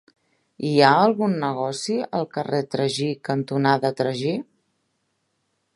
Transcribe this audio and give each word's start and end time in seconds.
Hi 0.67 0.71
ha 0.85 0.93
algun 1.01 1.35
negoci 1.43 1.97
al 2.21 2.25
carrer 2.37 2.63
Tragí 2.77 3.11
cantonada 3.31 3.95
Tragí? 4.03 4.35